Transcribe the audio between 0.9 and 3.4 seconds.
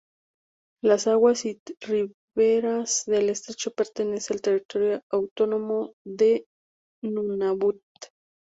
aguas y las riberas del